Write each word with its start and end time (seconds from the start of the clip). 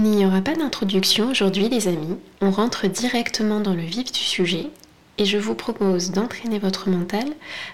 Il 0.00 0.04
n'y 0.04 0.24
aura 0.24 0.40
pas 0.40 0.54
d'introduction 0.54 1.28
aujourd'hui 1.28 1.68
les 1.68 1.88
amis, 1.88 2.16
on 2.40 2.52
rentre 2.52 2.86
directement 2.86 3.58
dans 3.58 3.74
le 3.74 3.82
vif 3.82 4.12
du 4.12 4.20
sujet 4.20 4.70
et 5.18 5.24
je 5.24 5.38
vous 5.38 5.56
propose 5.56 6.12
d'entraîner 6.12 6.60
votre 6.60 6.88
mental 6.88 7.24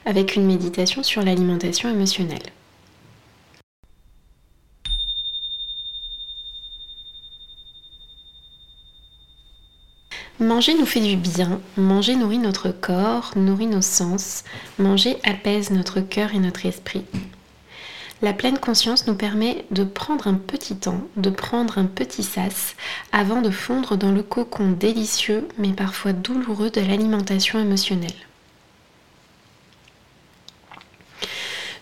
avec 0.07 0.35
une 0.35 0.47
méditation 0.47 1.03
sur 1.03 1.23
l'alimentation 1.23 1.91
émotionnelle. 1.91 2.41
Manger 10.41 10.79
nous 10.79 10.87
fait 10.87 11.01
du 11.01 11.17
bien, 11.17 11.61
manger 11.77 12.17
nourrit 12.17 12.39
notre 12.39 12.71
corps, 12.71 13.33
nourrit 13.37 13.67
nos 13.67 13.83
sens, 13.83 14.45
manger 14.79 15.19
apaise 15.25 15.71
notre 15.71 16.01
cœur 16.01 16.35
et 16.35 16.39
notre 16.39 16.65
esprit. 16.65 17.05
La 18.25 18.33
pleine 18.33 18.59
conscience 18.59 19.07
nous 19.07 19.17
permet 19.17 19.67
de 19.71 19.85
prendre 19.85 20.29
un 20.29 20.33
petit 20.33 20.77
temps, 20.77 21.03
de 21.19 21.29
prendre 21.29 21.77
un 21.77 21.85
petit 21.85 22.23
sas 22.23 22.75
avant 23.13 23.43
de 23.43 23.51
fondre 23.51 23.99
dans 23.99 24.13
le 24.13 24.23
cocon 24.23 24.71
délicieux 24.71 25.47
mais 25.59 25.75
parfois 25.75 26.15
douloureux 26.15 26.71
de 26.71 26.81
l'alimentation 26.81 27.61
émotionnelle. 27.61 28.17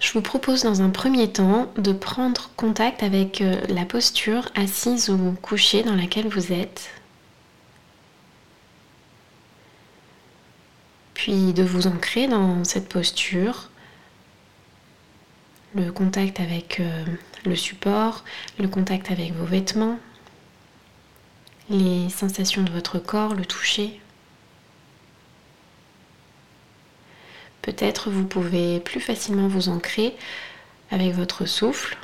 Je 0.00 0.12
vous 0.14 0.20
propose 0.20 0.64
dans 0.64 0.83
un 0.83 0.91
premier 0.91 1.30
temps 1.30 1.70
de 1.78 1.92
prendre 1.92 2.50
contact 2.56 3.05
avec 3.05 3.41
euh, 3.41 3.61
la 3.69 3.84
posture 3.84 4.48
assise 4.56 5.11
ou 5.11 5.36
couchée 5.41 5.84
dans 5.84 5.95
laquelle 5.95 6.27
vous 6.27 6.52
êtes. 6.52 6.91
Puis 11.14 11.52
de 11.52 11.62
vous 11.62 11.86
ancrer 11.86 12.27
dans 12.27 12.64
cette 12.64 12.88
posture 12.88 13.69
le 15.75 15.91
contact 15.91 16.41
avec 16.41 16.81
euh, 16.81 17.05
le 17.45 17.57
support, 17.57 18.25
le 18.59 18.69
contact 18.69 19.11
avec 19.11 19.33
vos 19.33 19.45
vêtements, 19.45 19.98
les 21.71 22.09
sensations 22.11 22.62
de 22.62 22.71
votre 22.71 22.98
corps, 22.98 23.35
le 23.35 23.47
toucher. 23.47 24.01
Peut-être 27.62 28.11
vous 28.11 28.27
pouvez 28.27 28.81
plus 28.81 29.01
facilement 29.01 29.48
vous 29.48 29.69
ancrer 29.69 30.14
avec 30.91 31.14
votre 31.14 31.47
souffle 31.47 31.97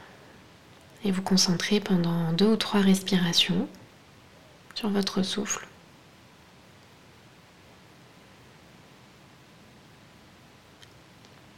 et 1.04 1.10
vous 1.10 1.22
concentrer 1.22 1.80
pendant 1.80 2.32
deux 2.32 2.46
ou 2.46 2.56
trois 2.56 2.80
respirations 2.80 3.68
sur 4.74 4.88
votre 4.88 5.22
souffle. 5.22 5.67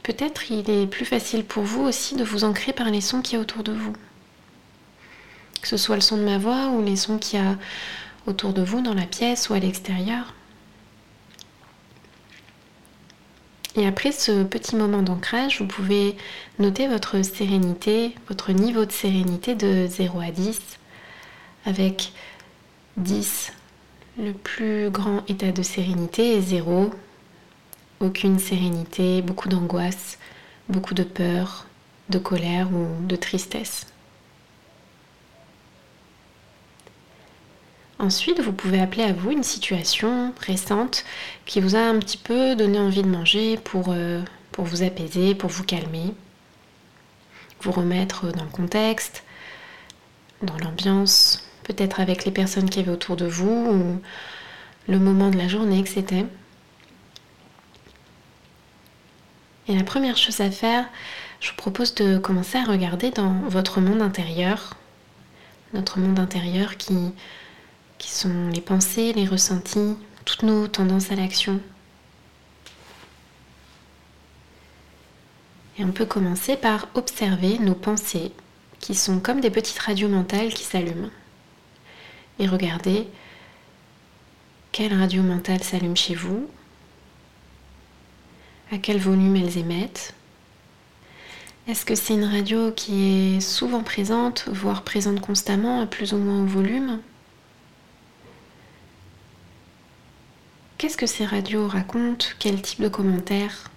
Peut-être 0.03 0.51
il 0.51 0.69
est 0.69 0.87
plus 0.87 1.05
facile 1.05 1.43
pour 1.43 1.63
vous 1.63 1.83
aussi 1.83 2.15
de 2.15 2.23
vous 2.23 2.43
ancrer 2.43 2.73
par 2.73 2.89
les 2.89 3.01
sons 3.01 3.21
qu'il 3.21 3.35
y 3.35 3.37
a 3.37 3.41
autour 3.41 3.63
de 3.63 3.71
vous. 3.71 3.93
Que 5.61 5.67
ce 5.67 5.77
soit 5.77 5.95
le 5.95 6.01
son 6.01 6.17
de 6.17 6.23
ma 6.23 6.39
voix 6.39 6.69
ou 6.69 6.83
les 6.83 6.95
sons 6.95 7.19
qu'il 7.19 7.39
y 7.39 7.43
a 7.43 7.57
autour 8.25 8.53
de 8.53 8.63
vous 8.63 8.81
dans 8.81 8.95
la 8.95 9.05
pièce 9.05 9.49
ou 9.49 9.53
à 9.53 9.59
l'extérieur. 9.59 10.33
Et 13.75 13.87
après 13.87 14.11
ce 14.11 14.43
petit 14.43 14.75
moment 14.75 15.01
d'ancrage, 15.01 15.61
vous 15.61 15.67
pouvez 15.67 16.17
noter 16.59 16.87
votre 16.87 17.23
sérénité, 17.23 18.13
votre 18.27 18.51
niveau 18.51 18.85
de 18.85 18.91
sérénité 18.91 19.55
de 19.55 19.87
0 19.87 20.19
à 20.19 20.31
10, 20.31 20.59
avec 21.65 22.11
10 22.97 23.53
le 24.19 24.33
plus 24.33 24.89
grand 24.89 25.23
état 25.29 25.53
de 25.53 25.61
sérénité 25.61 26.35
et 26.35 26.41
0 26.41 26.91
aucune 28.01 28.39
sérénité, 28.39 29.21
beaucoup 29.21 29.47
d'angoisse, 29.47 30.17
beaucoup 30.69 30.93
de 30.93 31.03
peur, 31.03 31.67
de 32.09 32.17
colère 32.17 32.67
ou 32.73 33.05
de 33.05 33.15
tristesse. 33.15 33.87
Ensuite, 37.99 38.39
vous 38.41 38.51
pouvez 38.51 38.81
appeler 38.81 39.03
à 39.03 39.13
vous 39.13 39.29
une 39.29 39.43
situation 39.43 40.33
récente 40.39 41.05
qui 41.45 41.61
vous 41.61 41.75
a 41.75 41.81
un 41.81 41.99
petit 41.99 42.17
peu 42.17 42.55
donné 42.55 42.79
envie 42.79 43.03
de 43.03 43.07
manger 43.07 43.57
pour, 43.57 43.87
euh, 43.89 44.21
vous 44.57 44.83
apaiser, 44.83 45.35
pour 45.35 45.51
vous 45.51 45.63
calmer, 45.63 46.13
vous 47.61 47.71
remettre 47.71 48.31
dans 48.31 48.43
le 48.43 48.49
contexte, 48.49 49.23
dans 50.41 50.57
l'ambiance, 50.57 51.47
peut-être 51.63 51.99
avec 51.99 52.25
les 52.25 52.31
personnes 52.31 52.69
qui 52.69 52.79
avaient 52.79 52.91
autour 52.91 53.15
de 53.15 53.27
vous 53.27 53.51
ou 53.51 54.01
le 54.87 54.99
moment 54.99 55.29
de 55.29 55.37
la 55.37 55.47
journée 55.47 55.83
que 55.83 55.89
c'était. 55.89 56.25
Et 59.67 59.75
la 59.75 59.83
première 59.83 60.17
chose 60.17 60.41
à 60.41 60.49
faire, 60.49 60.85
je 61.39 61.49
vous 61.49 61.55
propose 61.55 61.93
de 61.95 62.17
commencer 62.17 62.57
à 62.57 62.63
regarder 62.63 63.11
dans 63.11 63.33
votre 63.47 63.79
monde 63.79 64.01
intérieur, 64.01 64.75
notre 65.73 65.99
monde 65.99 66.19
intérieur 66.19 66.77
qui, 66.77 67.13
qui 67.97 68.09
sont 68.09 68.49
les 68.53 68.61
pensées, 68.61 69.13
les 69.13 69.25
ressentis, 69.25 69.95
toutes 70.25 70.43
nos 70.43 70.67
tendances 70.67 71.11
à 71.11 71.15
l'action. 71.15 71.59
Et 75.77 75.85
on 75.85 75.91
peut 75.91 76.05
commencer 76.05 76.57
par 76.57 76.87
observer 76.95 77.57
nos 77.59 77.75
pensées 77.75 78.31
qui 78.79 78.95
sont 78.95 79.19
comme 79.19 79.41
des 79.41 79.51
petites 79.51 79.79
radios 79.79 80.09
mentales 80.09 80.53
qui 80.53 80.63
s'allument. 80.63 81.09
Et 82.39 82.47
regarder 82.47 83.07
quelle 84.71 84.97
radio 84.97 85.21
mentale 85.21 85.63
s'allume 85.63 85.97
chez 85.97 86.15
vous, 86.15 86.49
à 88.71 88.77
quel 88.77 88.97
volume 88.99 89.35
elles 89.35 89.57
émettent. 89.57 90.13
Est-ce 91.67 91.85
que 91.85 91.95
c'est 91.95 92.13
une 92.13 92.25
radio 92.25 92.71
qui 92.71 93.35
est 93.35 93.39
souvent 93.41 93.83
présente, 93.83 94.45
voire 94.51 94.83
présente 94.83 95.19
constamment, 95.19 95.81
à 95.81 95.85
plus 95.85 96.13
ou 96.13 96.17
moins 96.17 96.43
volume? 96.45 96.99
Qu'est-ce 100.77 100.97
que 100.97 101.05
ces 101.05 101.25
radios 101.25 101.67
racontent? 101.67 102.25
Quel 102.39 102.61
type 102.61 102.81
de 102.81 102.87
commentaires? 102.87 103.69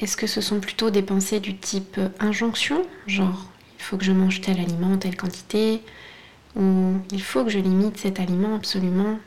Est-ce 0.00 0.16
que 0.16 0.26
ce 0.26 0.40
sont 0.40 0.60
plutôt 0.60 0.90
des 0.90 1.02
pensées 1.02 1.40
du 1.40 1.56
type 1.56 2.00
injonction, 2.20 2.86
genre 3.06 3.50
il 3.78 3.82
faut 3.82 3.96
que 3.96 4.04
je 4.04 4.12
mange 4.12 4.40
tel 4.40 4.58
aliment, 4.60 4.96
telle 4.96 5.16
quantité, 5.16 5.82
ou 6.56 6.94
il 7.12 7.22
faut 7.22 7.44
que 7.44 7.50
je 7.50 7.58
limite 7.58 7.98
cet 7.98 8.20
aliment 8.20 8.54
absolument 8.54 9.18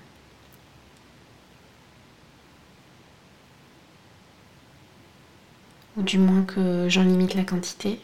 ou 5.97 6.03
du 6.03 6.17
moins 6.17 6.43
que 6.43 6.87
j'en 6.89 7.03
limite 7.03 7.33
la 7.33 7.43
quantité 7.43 7.99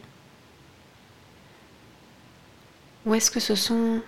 Ou 3.06 3.16
est-ce 3.16 3.32
que 3.32 3.40
ce 3.40 3.56
sont 3.56 4.02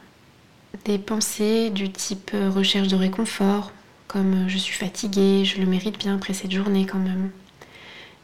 des 0.85 0.97
pensées 0.97 1.69
du 1.69 1.91
type 1.91 2.31
recherche 2.33 2.89
de 2.89 2.95
réconfort, 2.95 3.71
comme 4.07 4.47
je 4.49 4.57
suis 4.57 4.75
fatiguée, 4.75 5.45
je 5.45 5.59
le 5.59 5.65
mérite 5.65 5.97
bien 5.97 6.15
après 6.15 6.33
cette 6.33 6.51
journée 6.51 6.85
quand 6.85 6.99
même. 6.99 7.31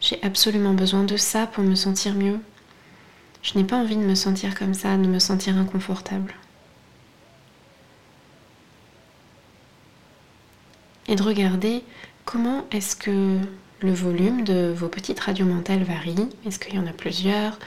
J'ai 0.02 0.22
absolument 0.24 0.74
besoin 0.74 1.04
de 1.04 1.18
ça 1.18 1.48
pour 1.48 1.64
me 1.64 1.76
sentir 1.76 2.14
mieux. 2.14 2.40
Je 3.42 3.58
n'ai 3.58 3.64
pas 3.64 3.78
envie 3.78 3.96
de 3.96 4.02
me 4.02 4.16
sentir 4.16 4.56
comme 4.56 4.74
ça, 4.74 4.98
de 4.98 5.08
me 5.08 5.20
sentir 5.20 5.58
inconfortable. 5.58 6.34
Et 11.08 11.16
de 11.16 11.24
regarder 11.24 11.84
comment 12.26 12.66
est-ce 12.72 12.96
que 12.96 13.40
le 13.81 13.94
volume 13.94 14.44
de 14.44 14.74
vos 14.75 14.88
petites 14.88 15.19
radios 15.19 15.46
mentales 15.46 15.84
varie. 15.84 16.30
Est-ce 16.46 16.59
qu'il 16.59 16.75
y 16.75 16.80
en 16.80 16.88
a 16.88 16.94
plusieurs? 16.94 17.59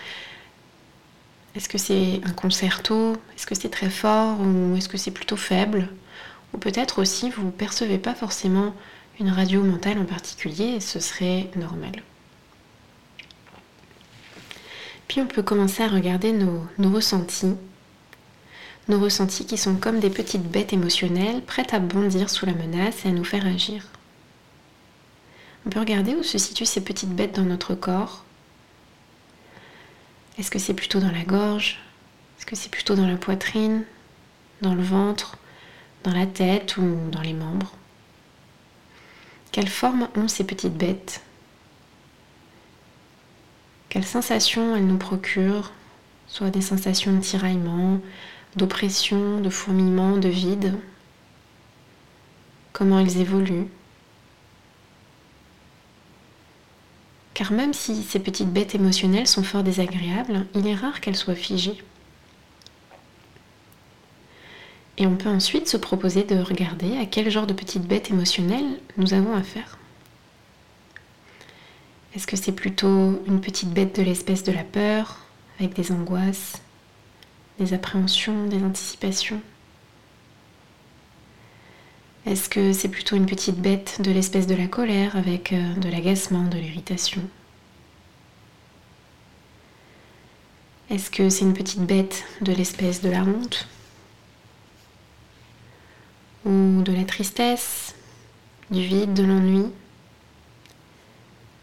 Est-ce 1.54 1.68
que 1.68 1.78
c'est 1.78 2.20
un 2.24 2.32
concerto? 2.32 3.14
Est-ce 3.34 3.46
que 3.46 3.54
c'est 3.54 3.68
très 3.68 3.90
fort 3.90 4.40
ou 4.40 4.76
est-ce 4.76 4.88
que 4.88 4.98
c'est 4.98 5.10
plutôt 5.10 5.36
faible? 5.36 5.88
Ou 6.54 6.58
peut-être 6.58 7.00
aussi 7.00 7.30
vous 7.30 7.44
ne 7.44 7.50
percevez 7.50 7.98
pas 7.98 8.14
forcément 8.14 8.74
une 9.20 9.30
radio 9.30 9.62
mentale 9.62 9.98
en 9.98 10.04
particulier 10.04 10.74
et 10.76 10.80
ce 10.80 11.00
serait 11.00 11.50
normal. 11.56 12.02
Puis 15.08 15.20
on 15.20 15.26
peut 15.26 15.42
commencer 15.42 15.82
à 15.82 15.88
regarder 15.88 16.32
nos, 16.32 16.66
nos 16.78 16.90
ressentis. 16.90 17.54
Nos 18.88 19.00
ressentis 19.00 19.46
qui 19.46 19.58
sont 19.58 19.76
comme 19.76 20.00
des 20.00 20.10
petites 20.10 20.48
bêtes 20.48 20.72
émotionnelles 20.72 21.42
prêtes 21.42 21.74
à 21.74 21.78
bondir 21.78 22.30
sous 22.30 22.46
la 22.46 22.54
menace 22.54 23.04
et 23.04 23.08
à 23.08 23.12
nous 23.12 23.24
faire 23.24 23.46
agir. 23.46 23.84
On 25.66 25.70
peut 25.70 25.80
regarder 25.80 26.14
où 26.14 26.22
se 26.22 26.38
situent 26.38 26.64
ces 26.64 26.82
petites 26.82 27.14
bêtes 27.14 27.34
dans 27.34 27.42
notre 27.42 27.74
corps? 27.74 28.24
Est-ce 30.38 30.50
que 30.50 30.58
c'est 30.58 30.74
plutôt 30.74 31.00
dans 31.00 31.10
la 31.10 31.24
gorge? 31.24 31.80
Est-ce 32.38 32.46
que 32.46 32.56
c'est 32.56 32.70
plutôt 32.70 32.94
dans 32.94 33.06
la 33.06 33.16
poitrine? 33.16 33.84
Dans 34.62 34.74
le 34.74 34.82
ventre? 34.82 35.36
Dans 36.04 36.12
la 36.12 36.26
tête 36.26 36.76
ou 36.76 37.10
dans 37.10 37.20
les 37.20 37.32
membres? 37.32 37.72
Quelle 39.50 39.68
forme 39.68 40.08
ont 40.14 40.28
ces 40.28 40.44
petites 40.44 40.76
bêtes? 40.76 41.22
Quelles 43.88 44.06
sensations 44.06 44.76
elles 44.76 44.86
nous 44.86 44.98
procurent? 44.98 45.72
Soit 46.28 46.50
des 46.50 46.60
sensations 46.60 47.14
de 47.14 47.20
tiraillement, 47.20 48.00
d'oppression, 48.54 49.40
de 49.40 49.50
fourmillement, 49.50 50.18
de 50.18 50.28
vide? 50.28 50.78
Comment 52.72 53.00
elles 53.00 53.16
évoluent? 53.18 53.68
Même 57.50 57.72
si 57.72 58.02
ces 58.02 58.18
petites 58.18 58.52
bêtes 58.52 58.74
émotionnelles 58.74 59.26
sont 59.26 59.42
fort 59.42 59.62
désagréables, 59.62 60.46
il 60.54 60.66
est 60.66 60.74
rare 60.74 61.00
qu'elles 61.00 61.16
soient 61.16 61.34
figées. 61.34 61.82
Et 64.98 65.06
on 65.06 65.16
peut 65.16 65.28
ensuite 65.28 65.68
se 65.68 65.76
proposer 65.76 66.24
de 66.24 66.38
regarder 66.38 66.98
à 66.98 67.06
quel 67.06 67.30
genre 67.30 67.46
de 67.46 67.52
petite 67.52 67.84
bête 67.84 68.10
émotionnelle 68.10 68.66
nous 68.96 69.14
avons 69.14 69.34
affaire. 69.34 69.78
Est-ce 72.14 72.26
que 72.26 72.36
c'est 72.36 72.52
plutôt 72.52 73.22
une 73.26 73.40
petite 73.40 73.70
bête 73.70 73.96
de 73.96 74.02
l'espèce 74.02 74.42
de 74.42 74.52
la 74.52 74.64
peur, 74.64 75.18
avec 75.60 75.74
des 75.74 75.92
angoisses, 75.92 76.60
des 77.58 77.74
appréhensions, 77.74 78.46
des 78.46 78.62
anticipations? 78.62 79.40
Est-ce 82.26 82.48
que 82.48 82.72
c'est 82.72 82.88
plutôt 82.88 83.16
une 83.16 83.26
petite 83.26 83.56
bête 83.56 84.02
de 84.02 84.10
l'espèce 84.10 84.46
de 84.46 84.54
la 84.54 84.66
colère, 84.66 85.16
avec 85.16 85.52
euh, 85.52 85.74
de 85.74 85.88
l'agacement, 85.88 86.44
de 86.44 86.58
l'irritation? 86.58 87.22
Est-ce 90.90 91.10
que 91.10 91.28
c'est 91.28 91.44
une 91.44 91.54
petite 91.54 91.80
bête 91.80 92.24
de 92.40 92.52
l'espèce 92.52 93.02
de 93.02 93.10
la 93.10 93.22
honte 93.22 93.68
Ou 96.44 96.82
de 96.82 96.92
la 96.92 97.04
tristesse, 97.04 97.94
du 98.70 98.82
vide, 98.82 99.14
de 99.14 99.22
l'ennui 99.22 99.66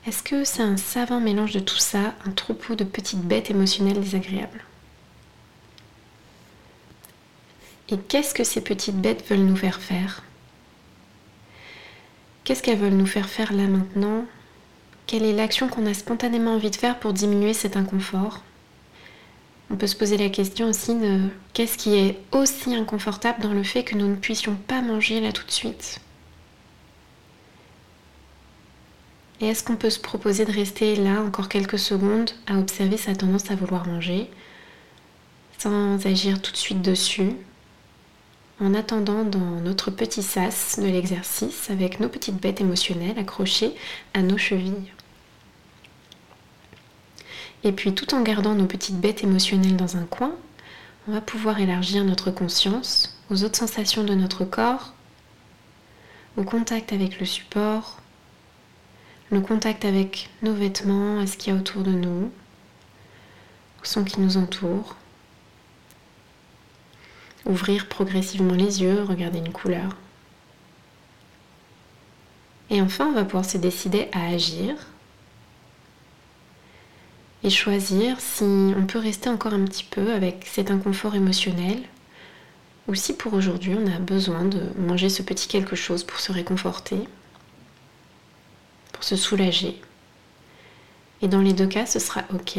est-ce 0.08 0.22
que 0.22 0.44
c'est 0.44 0.62
un 0.62 0.78
savant 0.78 1.20
mélange 1.20 1.54
de 1.54 1.60
tout 1.60 1.80
ça, 1.80 2.14
un 2.28 2.32
troupeau 2.32 2.76
de 2.76 2.84
petites 2.84 3.24
bêtes 3.24 3.50
émotionnelles 3.50 4.00
désagréables 4.00 4.64
Et 7.90 7.98
qu'est-ce 7.98 8.36
que 8.36 8.44
ces 8.44 8.62
petites 8.62 9.02
bêtes 9.02 9.28
veulent 9.28 9.40
nous 9.40 9.56
faire 9.56 9.82
faire 9.82 10.22
Qu'est-ce 12.44 12.62
qu'elles 12.62 12.78
veulent 12.78 12.94
nous 12.94 13.08
faire 13.08 13.28
faire 13.28 13.52
là 13.52 13.64
maintenant 13.64 14.26
Quelle 15.08 15.24
est 15.24 15.34
l'action 15.34 15.70
qu'on 15.70 15.88
a 15.88 15.94
spontanément 15.96 16.54
envie 16.54 16.70
de 16.70 16.76
faire 16.76 17.00
pour 17.00 17.12
diminuer 17.12 17.56
cet 17.56 17.76
inconfort 17.76 18.44
On 19.72 19.78
peut 19.78 19.88
se 19.88 19.96
poser 19.96 20.18
la 20.18 20.30
question 20.30 20.70
aussi 20.70 20.96
de 20.96 21.22
qu'est-ce 21.54 21.78
qui 21.78 21.96
est 21.96 22.20
aussi 22.32 22.76
inconfortable 22.76 23.42
dans 23.42 23.54
le 23.54 23.64
fait 23.64 23.84
que 23.84 23.96
nous 23.96 24.08
ne 24.08 24.16
puissions 24.16 24.56
pas 24.56 24.82
manger 24.82 25.20
là 25.22 25.32
tout 25.32 25.46
de 25.46 25.52
suite? 25.52 26.00
Et 29.42 29.48
est-ce 29.48 29.64
qu'on 29.64 29.76
peut 29.76 29.90
se 29.90 30.00
proposer 30.00 30.46
de 30.46 30.52
rester 30.52 30.96
là 30.96 31.22
encore 31.22 31.50
quelques 31.50 31.80
secondes 31.80 32.32
à 32.48 32.58
observer 32.58 32.98
sa 32.98 33.16
tendance 33.16 33.52
à 33.52 33.56
vouloir 33.56 33.88
manger 33.88 34.30
sans 35.58 36.06
agir 36.06 36.42
tout 36.42 36.52
de 36.52 36.58
suite 36.58 36.82
dessus 36.82 37.34
en 38.62 38.74
attendant 38.74 39.24
dans 39.26 39.60
notre 39.62 39.92
petit 39.92 40.24
sas 40.24 40.80
de 40.80 40.86
l'exercice 40.86 41.70
avec 41.70 42.00
nos 42.00 42.08
petites 42.10 42.42
bêtes 42.42 42.62
émotionnelles 42.62 43.20
accrochées 43.20 43.74
à 44.14 44.22
nos 44.22 44.38
chevilles? 44.38 44.92
Et 47.66 47.72
puis 47.72 47.96
tout 47.96 48.14
en 48.14 48.22
gardant 48.22 48.54
nos 48.54 48.68
petites 48.68 49.02
bêtes 49.02 49.24
émotionnelles 49.24 49.76
dans 49.76 49.98
un 49.98 50.06
coin, 50.06 50.36
on 51.08 51.12
va 51.12 51.20
pouvoir 51.20 51.60
élargir 51.60 52.04
notre 52.06 52.30
conscience 52.30 53.20
aux 53.32 53.44
autres 53.44 53.58
sensations 53.58 54.04
de 54.04 54.14
notre 54.14 54.46
corps, 54.46 54.94
au 56.38 56.44
contact 56.44 56.94
avec 56.94 57.20
le 57.20 57.26
support, 57.26 57.98
le 59.32 59.42
contact 59.42 59.84
avec 59.84 60.30
nos 60.44 60.54
vêtements, 60.54 61.20
à 61.20 61.26
ce 61.26 61.38
qu'il 61.38 61.54
y 61.54 61.56
a 61.56 61.60
autour 61.60 61.82
de 61.82 61.92
nous, 61.92 62.32
au 63.82 63.86
son 63.86 64.04
qui 64.04 64.20
nous 64.20 64.38
entoure. 64.38 64.96
Ouvrir 67.48 67.88
progressivement 67.88 68.54
les 68.54 68.84
yeux, 68.84 69.02
regarder 69.02 69.40
une 69.40 69.52
couleur. 69.52 69.98
Et 72.70 72.80
enfin, 72.80 73.08
on 73.08 73.14
va 73.14 73.26
pouvoir 73.26 73.46
se 73.46 73.58
décider 73.58 74.08
à 74.12 74.28
agir 74.28 74.76
et 77.46 77.50
choisir 77.50 78.20
si 78.20 78.44
on 78.44 78.86
peut 78.86 79.00
rester 79.00 79.30
encore 79.30 79.54
un 79.54 79.64
petit 79.66 79.84
peu 79.84 80.14
avec 80.14 80.48
cet 80.52 80.72
inconfort 80.72 81.16
émotionnel 81.16 81.84
ou 82.88 82.96
si 82.96 83.16
pour 83.16 83.34
aujourd'hui 83.36 83.76
on 83.80 83.88
a 83.88 84.00
besoin 84.00 84.44
de 84.46 84.62
manger 84.78 85.10
ce 85.10 85.22
petit 85.22 85.48
quelque 85.48 85.76
chose 85.76 86.04
pour 86.04 86.20
se 86.20 86.32
réconforter 86.32 86.98
pour 88.96 89.04
se 89.04 89.18
soulager. 89.18 89.80
Et 91.22 91.28
dans 91.28 91.42
les 91.42 91.52
deux 91.52 91.68
cas, 91.68 91.86
ce 91.86 92.00
sera 92.00 92.24
OK. 92.34 92.58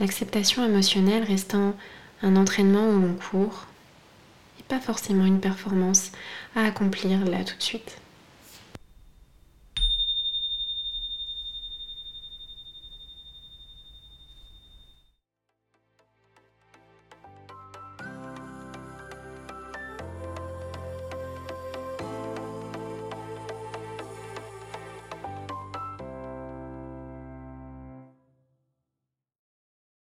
L'acceptation 0.00 0.64
émotionnelle 0.64 1.22
restant 1.22 1.74
un 2.22 2.36
entraînement 2.36 2.88
au 2.88 2.92
long 2.92 3.14
cours 3.30 3.66
et 4.58 4.62
pas 4.62 4.80
forcément 4.80 5.26
une 5.26 5.40
performance 5.40 6.12
à 6.54 6.64
accomplir 6.64 7.26
là 7.26 7.44
tout 7.44 7.56
de 7.56 7.62
suite. 7.62 7.98